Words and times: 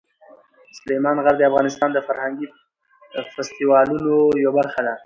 سلیمان 0.77 1.17
غر 1.23 1.35
د 1.37 1.41
افغانستان 1.51 1.89
د 1.93 1.99
فرهنګي 2.07 2.47
فستیوالونو 3.33 4.15
یوه 4.43 4.53
برخه 4.59 4.81
ده. 4.87 4.93